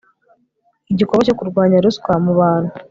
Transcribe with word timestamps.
igikorwa 0.91 1.25
cyokurwanya 1.27 1.83
ruswa 1.83 2.13
mubantu 2.25 2.73